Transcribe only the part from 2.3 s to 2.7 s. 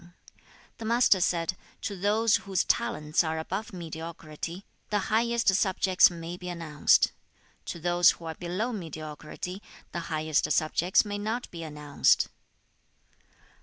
whose